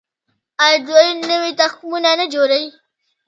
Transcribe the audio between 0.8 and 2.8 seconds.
دوی نوي تخمونه نه جوړوي؟